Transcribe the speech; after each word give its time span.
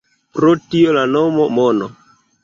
Pro 0.37 0.47
tio 0.71 0.93
la 0.97 1.03
nomo 1.15 1.45
“Mono”. 1.57 1.91